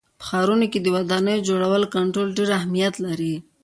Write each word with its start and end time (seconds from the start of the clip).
په 0.19 0.23
ښارونو 0.29 0.65
کې 0.71 0.79
د 0.81 0.87
ودانیو 0.95 1.41
د 1.41 1.45
جوړولو 1.49 1.91
کنټرول 1.95 2.29
ډېر 2.37 2.49
اهمیت 2.59 2.95
لري. 3.05 3.35